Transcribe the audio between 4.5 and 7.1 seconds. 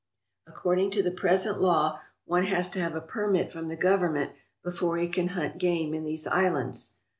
before he can hunt game in these islands.